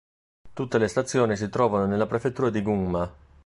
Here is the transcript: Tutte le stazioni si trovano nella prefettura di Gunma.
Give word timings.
Tutte 0.51 0.79
le 0.79 0.87
stazioni 0.87 1.35
si 1.37 1.47
trovano 1.49 1.85
nella 1.85 2.07
prefettura 2.07 2.49
di 2.49 2.63
Gunma. 2.63 3.13